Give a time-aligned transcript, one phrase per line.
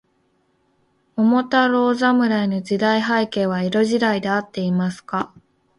[1.13, 5.31] 桃太郎侍の時代背景は、江戸時代であっていますか。